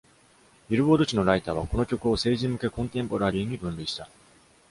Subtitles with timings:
[0.67, 4.09] 『ビルボード』誌のライターは、この曲を成人向けコンテンポラリーに分類した。